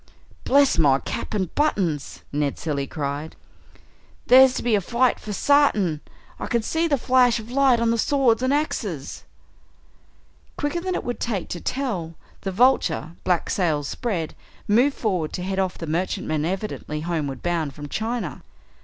"Bless 0.45 0.79
my 0.79 0.97
cap 0.97 1.35
and 1.35 1.53
buttons!" 1.53 2.23
Ned 2.31 2.57
Cilley 2.57 2.87
cried, 2.87 3.35
"there's 4.25 4.55
to 4.55 4.63
be 4.63 4.73
a 4.73 4.81
fight 4.81 5.19
for 5.19 5.31
sartin. 5.31 6.01
I 6.39 6.47
can 6.47 6.63
see 6.63 6.87
the 6.87 6.97
flash 6.97 7.37
of 7.39 7.51
light 7.51 7.79
on 7.79 7.91
the 7.91 7.99
swords 7.99 8.41
and 8.41 8.51
axes!" 8.51 9.25
Quicker 10.57 10.81
than 10.81 10.95
it 10.95 11.03
would 11.03 11.19
take 11.19 11.49
to 11.49 11.61
tell, 11.61 12.15
the 12.41 12.51
Vulture, 12.51 13.11
black 13.23 13.47
sails 13.51 13.87
spread, 13.87 14.33
moved 14.67 14.97
forward 14.97 15.33
to 15.33 15.43
head 15.43 15.59
off 15.59 15.77
the 15.77 15.85
merchantman 15.85 16.45
evidently 16.45 17.01
homeward 17.01 17.43
bound 17.43 17.75
from 17.75 17.87
China. 17.87 18.41